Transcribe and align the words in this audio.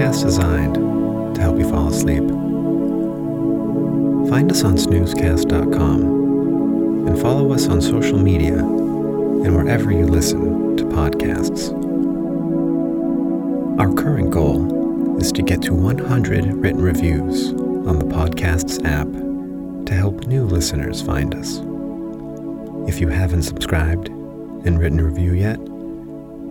Podcast 0.00 0.22
designed 0.22 0.76
to 1.34 1.40
help 1.40 1.58
you 1.58 1.68
fall 1.68 1.88
asleep. 1.88 2.22
Find 4.30 4.50
us 4.50 4.64
on 4.64 4.76
snoozecast.com 4.76 7.06
and 7.06 7.20
follow 7.20 7.52
us 7.52 7.68
on 7.68 7.82
social 7.82 8.18
media 8.18 8.60
and 8.60 9.54
wherever 9.54 9.92
you 9.92 10.06
listen 10.06 10.74
to 10.78 10.84
podcasts. 10.84 11.70
Our 13.78 13.92
current 13.92 14.30
goal 14.30 15.20
is 15.20 15.32
to 15.32 15.42
get 15.42 15.60
to 15.62 15.74
100 15.74 16.46
written 16.54 16.80
reviews 16.80 17.50
on 17.50 17.98
the 17.98 18.06
podcast's 18.06 18.78
app 18.84 19.08
to 19.86 19.94
help 19.94 20.26
new 20.26 20.44
listeners 20.44 21.02
find 21.02 21.34
us. 21.34 21.58
If 22.88 23.00
you 23.00 23.08
haven't 23.08 23.42
subscribed 23.42 24.08
and 24.08 24.78
written 24.78 25.00
a 25.00 25.04
review 25.04 25.34
yet, 25.34 25.58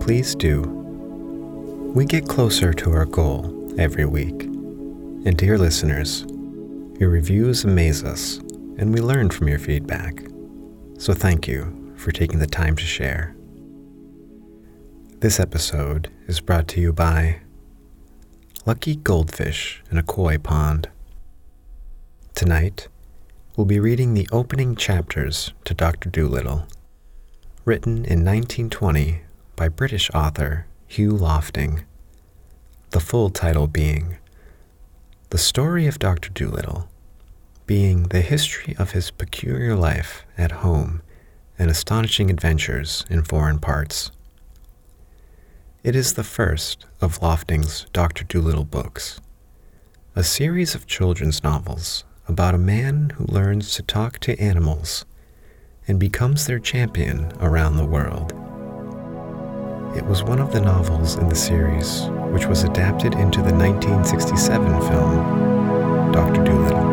please 0.00 0.36
do. 0.36 0.79
We 1.92 2.04
get 2.04 2.28
closer 2.28 2.72
to 2.72 2.92
our 2.92 3.04
goal 3.04 3.74
every 3.76 4.04
week. 4.04 4.44
And 4.44 5.36
dear 5.36 5.58
listeners, 5.58 6.24
your 7.00 7.10
reviews 7.10 7.64
amaze 7.64 8.04
us, 8.04 8.38
and 8.78 8.94
we 8.94 9.00
learn 9.00 9.28
from 9.30 9.48
your 9.48 9.58
feedback. 9.58 10.22
So 10.98 11.14
thank 11.14 11.48
you 11.48 11.92
for 11.96 12.12
taking 12.12 12.38
the 12.38 12.46
time 12.46 12.76
to 12.76 12.84
share. 12.84 13.34
This 15.18 15.40
episode 15.40 16.12
is 16.28 16.40
brought 16.40 16.68
to 16.68 16.80
you 16.80 16.92
by 16.92 17.40
Lucky 18.64 18.94
Goldfish 18.94 19.82
in 19.90 19.98
a 19.98 20.04
Koi 20.04 20.38
Pond. 20.38 20.88
Tonight, 22.36 22.86
we'll 23.56 23.66
be 23.66 23.80
reading 23.80 24.14
the 24.14 24.28
opening 24.30 24.76
chapters 24.76 25.52
to 25.64 25.74
Dr. 25.74 26.08
Dolittle, 26.08 26.68
written 27.64 28.04
in 28.04 28.24
1920 28.24 29.22
by 29.56 29.68
British 29.68 30.08
author 30.14 30.66
Hugh 30.90 31.12
Lofting. 31.12 31.84
The 32.90 32.98
full 32.98 33.30
title 33.30 33.68
being 33.68 34.16
The 35.28 35.38
Story 35.38 35.86
of 35.86 36.00
Dr. 36.00 36.30
Dolittle, 36.30 36.88
being 37.64 38.08
the 38.08 38.22
history 38.22 38.74
of 38.76 38.90
his 38.90 39.12
peculiar 39.12 39.76
life 39.76 40.24
at 40.36 40.50
home 40.66 41.02
and 41.56 41.70
astonishing 41.70 42.28
adventures 42.28 43.06
in 43.08 43.22
foreign 43.22 43.60
parts. 43.60 44.10
It 45.84 45.94
is 45.94 46.14
the 46.14 46.24
first 46.24 46.86
of 47.00 47.22
Lofting's 47.22 47.86
Dr. 47.92 48.24
Dolittle 48.24 48.64
books, 48.64 49.20
a 50.16 50.24
series 50.24 50.74
of 50.74 50.88
children's 50.88 51.44
novels 51.44 52.02
about 52.26 52.56
a 52.56 52.58
man 52.58 53.10
who 53.10 53.26
learns 53.26 53.74
to 53.74 53.84
talk 53.84 54.18
to 54.18 54.36
animals 54.40 55.04
and 55.86 56.00
becomes 56.00 56.46
their 56.46 56.58
champion 56.58 57.32
around 57.38 57.76
the 57.76 57.86
world. 57.86 58.39
It 59.92 60.06
was 60.06 60.22
one 60.22 60.38
of 60.38 60.52
the 60.52 60.60
novels 60.60 61.16
in 61.16 61.28
the 61.28 61.34
series 61.34 62.02
which 62.30 62.46
was 62.46 62.62
adapted 62.62 63.14
into 63.14 63.42
the 63.42 63.52
1967 63.52 64.80
film 64.82 66.12
Dr. 66.12 66.44
Dolittle. 66.44 66.90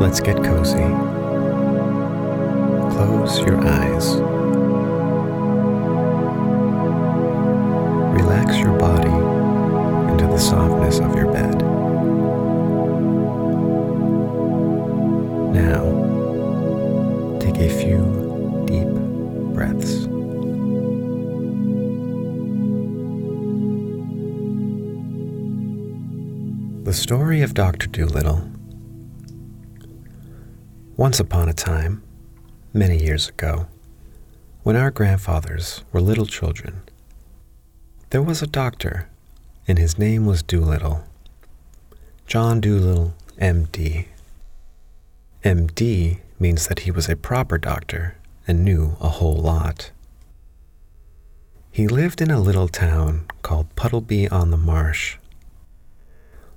Let's 0.00 0.20
get 0.20 0.36
cozy. 0.42 0.78
Close 2.96 3.40
your 3.40 3.58
eyes. 3.58 4.14
Relax 8.18 8.56
your 8.56 8.78
body 8.78 9.10
into 10.12 10.26
the 10.28 10.38
softness 10.38 10.98
of 11.00 11.14
your 11.14 11.30
bed. 11.30 11.75
Now, 15.56 15.80
take 17.40 17.56
a 17.56 17.70
few 17.70 18.02
deep 18.66 18.86
breaths. 19.54 20.06
The 26.84 26.92
story 26.92 27.40
of 27.40 27.54
Dr. 27.54 27.86
Dolittle. 27.86 28.50
Once 30.98 31.18
upon 31.20 31.48
a 31.48 31.54
time, 31.54 32.02
many 32.74 33.02
years 33.02 33.30
ago, 33.30 33.66
when 34.62 34.76
our 34.76 34.90
grandfathers 34.90 35.84
were 35.90 36.02
little 36.02 36.26
children, 36.26 36.82
there 38.10 38.20
was 38.20 38.42
a 38.42 38.46
doctor, 38.46 39.08
and 39.66 39.78
his 39.78 39.98
name 39.98 40.26
was 40.26 40.42
Dolittle. 40.42 41.04
John 42.26 42.60
Dolittle, 42.60 43.14
M.D. 43.38 44.08
MD 45.46 46.18
means 46.40 46.66
that 46.66 46.80
he 46.80 46.90
was 46.90 47.08
a 47.08 47.14
proper 47.14 47.56
doctor 47.56 48.16
and 48.48 48.64
knew 48.64 48.96
a 49.00 49.08
whole 49.08 49.36
lot. 49.36 49.92
He 51.70 51.86
lived 51.86 52.20
in 52.20 52.32
a 52.32 52.40
little 52.40 52.66
town 52.66 53.26
called 53.42 53.72
Puddleby 53.76 54.26
on 54.32 54.50
the 54.50 54.56
Marsh. 54.56 55.18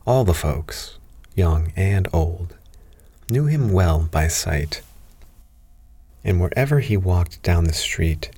All 0.07 0.23
the 0.23 0.33
folks, 0.33 0.97
young 1.35 1.71
and 1.75 2.07
old, 2.11 2.55
knew 3.29 3.45
him 3.45 3.71
well 3.71 4.09
by 4.11 4.27
sight. 4.27 4.81
And 6.23 6.41
wherever 6.41 6.79
he 6.79 6.97
walked 6.97 7.43
down 7.43 7.65
the 7.65 7.73
street 7.73 8.31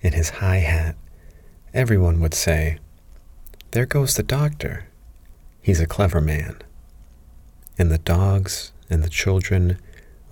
in 0.00 0.14
his 0.14 0.30
high 0.42 0.64
hat, 0.66 0.96
everyone 1.72 2.18
would 2.18 2.34
say, 2.34 2.78
There 3.70 3.86
goes 3.86 4.16
the 4.16 4.24
doctor. 4.24 4.86
He's 5.62 5.78
a 5.78 5.86
clever 5.86 6.20
man. 6.20 6.56
And 7.78 7.92
the 7.92 7.98
dogs 7.98 8.72
and 8.90 9.02
the 9.02 9.08
children 9.08 9.78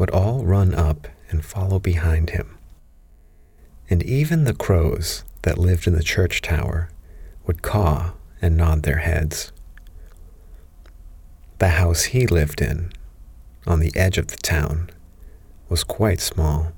would 0.02 0.10
all 0.10 0.44
run 0.44 0.74
up 0.74 1.06
and 1.30 1.44
follow 1.44 1.78
behind 1.78 2.30
him. 2.30 2.58
And 3.88 4.02
even 4.02 4.42
the 4.42 4.52
crows 4.52 5.22
that 5.42 5.58
lived 5.58 5.86
in 5.86 5.94
the 5.94 6.02
church 6.02 6.42
tower 6.42 6.90
would 7.46 7.62
caw 7.62 8.14
and 8.40 8.56
nod 8.56 8.82
their 8.82 8.96
heads. 8.96 9.52
The 11.58 11.68
house 11.68 12.02
he 12.06 12.26
lived 12.26 12.60
in, 12.60 12.90
on 13.64 13.78
the 13.78 13.92
edge 13.94 14.18
of 14.18 14.26
the 14.26 14.38
town, 14.38 14.90
was 15.68 15.84
quite 15.84 16.20
small. 16.20 16.72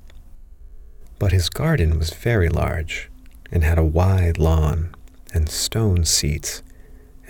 But 1.18 1.32
his 1.32 1.48
garden 1.48 1.98
was 1.98 2.12
very 2.12 2.50
large 2.50 3.08
and 3.50 3.64
had 3.64 3.78
a 3.78 3.82
wide 3.82 4.36
lawn 4.36 4.94
and 5.32 5.48
stone 5.48 6.04
seats 6.04 6.62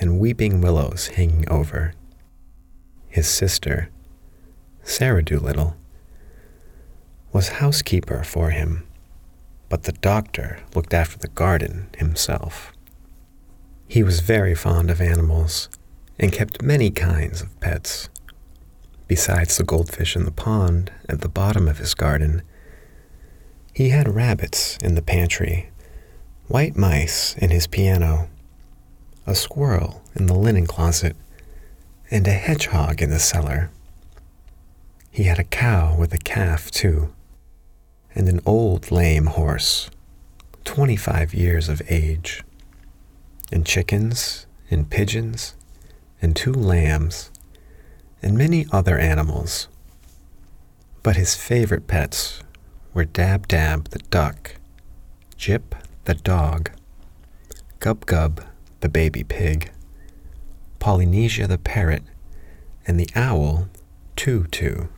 and 0.00 0.18
weeping 0.18 0.60
willows 0.60 1.06
hanging 1.14 1.48
over. 1.48 1.94
His 3.06 3.28
sister, 3.28 3.90
Sarah 4.82 5.22
Dolittle, 5.22 5.76
was 7.34 7.48
housekeeper 7.48 8.22
for 8.22 8.50
him, 8.50 8.86
but 9.68 9.82
the 9.82 9.92
doctor 9.92 10.60
looked 10.72 10.94
after 10.94 11.18
the 11.18 11.26
garden 11.26 11.88
himself. 11.98 12.72
He 13.88 14.04
was 14.04 14.20
very 14.20 14.54
fond 14.54 14.88
of 14.88 15.00
animals 15.00 15.68
and 16.16 16.32
kept 16.32 16.62
many 16.62 16.92
kinds 16.92 17.42
of 17.42 17.58
pets. 17.58 18.08
Besides 19.08 19.56
the 19.56 19.64
goldfish 19.64 20.14
in 20.14 20.24
the 20.24 20.30
pond 20.30 20.92
at 21.08 21.22
the 21.22 21.28
bottom 21.28 21.66
of 21.66 21.78
his 21.78 21.92
garden, 21.92 22.42
he 23.74 23.88
had 23.88 24.14
rabbits 24.14 24.78
in 24.78 24.94
the 24.94 25.02
pantry, 25.02 25.70
white 26.46 26.76
mice 26.76 27.34
in 27.36 27.50
his 27.50 27.66
piano, 27.66 28.30
a 29.26 29.34
squirrel 29.34 30.04
in 30.14 30.26
the 30.26 30.38
linen 30.38 30.68
closet, 30.68 31.16
and 32.12 32.28
a 32.28 32.32
hedgehog 32.32 33.02
in 33.02 33.10
the 33.10 33.18
cellar. 33.18 33.72
He 35.10 35.24
had 35.24 35.40
a 35.40 35.44
cow 35.44 35.96
with 35.98 36.14
a 36.14 36.18
calf, 36.18 36.70
too, 36.70 37.12
and 38.14 38.28
an 38.28 38.40
old 38.46 38.90
lame 38.90 39.26
horse, 39.26 39.90
25 40.64 41.34
years 41.34 41.68
of 41.68 41.82
age, 41.88 42.42
and 43.52 43.66
chickens 43.66 44.46
and 44.70 44.88
pigeons 44.88 45.54
and 46.22 46.34
two 46.34 46.52
lambs 46.52 47.30
and 48.22 48.38
many 48.38 48.66
other 48.72 48.98
animals. 48.98 49.68
But 51.02 51.16
his 51.16 51.34
favorite 51.34 51.86
pets 51.86 52.42
were 52.94 53.04
Dab 53.04 53.48
Dab 53.48 53.90
the 53.90 53.98
duck, 53.98 54.56
Jip 55.36 55.74
the 56.04 56.14
dog, 56.14 56.70
Gub 57.80 58.06
Gub 58.06 58.44
the 58.80 58.88
baby 58.88 59.24
pig, 59.24 59.70
Polynesia 60.78 61.46
the 61.46 61.58
parrot, 61.58 62.02
and 62.86 62.98
the 62.98 63.08
owl, 63.14 63.68
Too 64.16 64.44
Too. 64.50 64.88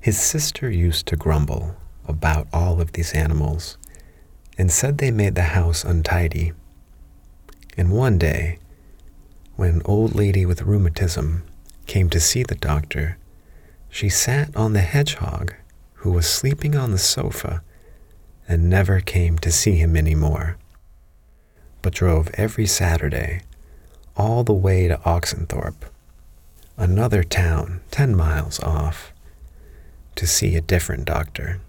His 0.00 0.18
sister 0.18 0.70
used 0.70 1.06
to 1.06 1.16
grumble 1.16 1.76
about 2.08 2.48
all 2.54 2.80
of 2.80 2.92
these 2.92 3.12
animals 3.12 3.76
and 4.56 4.72
said 4.72 4.96
they 4.96 5.10
made 5.10 5.34
the 5.34 5.42
house 5.42 5.84
untidy. 5.84 6.52
And 7.76 7.92
one 7.92 8.16
day, 8.16 8.58
when 9.56 9.68
an 9.70 9.82
old 9.84 10.14
lady 10.14 10.46
with 10.46 10.62
rheumatism 10.62 11.42
came 11.86 12.08
to 12.10 12.20
see 12.20 12.42
the 12.42 12.54
doctor, 12.54 13.18
she 13.90 14.08
sat 14.08 14.56
on 14.56 14.72
the 14.72 14.80
hedgehog 14.80 15.54
who 15.94 16.12
was 16.12 16.26
sleeping 16.26 16.74
on 16.74 16.92
the 16.92 16.98
sofa 16.98 17.62
and 18.48 18.70
never 18.70 19.00
came 19.00 19.38
to 19.38 19.52
see 19.52 19.76
him 19.76 19.96
any 19.96 20.14
more, 20.14 20.56
but 21.82 21.92
drove 21.92 22.30
every 22.34 22.66
Saturday 22.66 23.42
all 24.16 24.44
the 24.44 24.54
way 24.54 24.88
to 24.88 24.96
Oxenthorpe, 25.04 25.84
another 26.78 27.22
town 27.22 27.80
ten 27.90 28.16
miles 28.16 28.60
off, 28.60 29.12
to 30.16 30.26
see 30.26 30.56
a 30.56 30.60
different 30.60 31.04
doctor. 31.04 31.60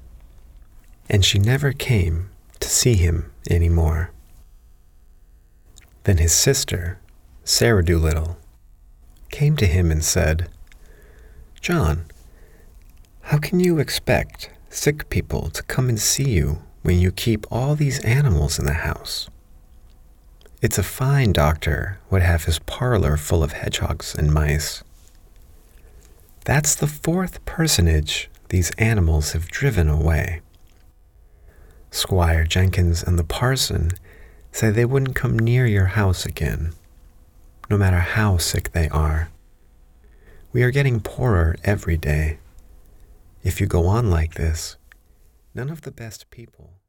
And 1.10 1.24
she 1.24 1.40
never 1.40 1.72
came 1.74 2.30
to 2.60 2.70
see 2.70 2.96
him 2.96 3.32
any 3.50 3.70
more. 3.70 4.12
Then 6.04 6.18
his 6.18 6.34
sister, 6.34 7.00
Sarah 7.44 7.84
Dolittle, 7.84 8.38
came 9.30 9.56
to 9.58 9.66
him 9.66 9.92
and 9.92 10.04
said, 10.04 10.50
John, 11.62 12.06
how 13.22 13.38
can 13.38 13.60
you 13.60 13.80
expect 13.80 14.50
sick 14.70 15.10
people 15.10 15.50
to 15.52 15.64
come 15.64 15.90
and 15.90 16.00
see 16.00 16.30
you 16.30 16.64
when 16.82 17.00
you 17.00 17.12
keep 17.12 17.46
all 17.52 17.76
these 17.76 18.00
animals 18.00 18.58
in 18.58 18.66
the 18.66 18.74
house? 18.74 19.30
It's 20.62 20.78
a 20.78 20.84
fine 20.84 21.34
doctor 21.34 22.00
would 22.10 22.22
have 22.22 22.46
his 22.46 22.60
parlor 22.60 23.18
full 23.18 23.44
of 23.44 23.54
hedgehogs 23.54 24.16
and 24.16 24.34
mice. 24.34 24.84
That's 26.46 26.74
the 26.74 26.88
fourth 26.88 27.44
personage 27.46 28.30
these 28.52 28.72
animals 28.72 29.32
have 29.32 29.48
driven 29.48 29.88
away. 29.88 30.42
Squire 31.90 32.44
Jenkins 32.44 33.02
and 33.02 33.18
the 33.18 33.24
parson 33.24 33.92
say 34.52 34.70
they 34.70 34.84
wouldn't 34.84 35.16
come 35.16 35.40
near 35.40 35.66
your 35.66 35.86
house 35.86 36.26
again, 36.26 36.74
no 37.70 37.78
matter 37.78 38.00
how 38.00 38.36
sick 38.36 38.74
they 38.74 38.90
are. 38.90 39.30
We 40.52 40.64
are 40.64 40.72
getting 40.72 41.00
poorer 41.00 41.56
every 41.64 41.96
day. 41.96 42.40
If 43.42 43.62
you 43.62 43.68
go 43.68 43.86
on 43.88 44.10
like 44.10 44.34
this, 44.34 44.76
none 45.56 45.70
of 45.70 45.84
the 45.84 45.92
best 45.92 46.30
people. 46.30 46.81